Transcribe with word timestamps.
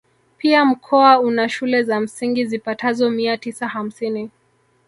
Pia 0.37 0.65
mkoa 0.65 1.19
una 1.19 1.49
shule 1.49 1.83
za 1.83 1.99
msingi 1.99 2.45
zipatazo 2.45 3.09
mia 3.09 3.37
tisa 3.37 3.67
hamsini 3.67 4.29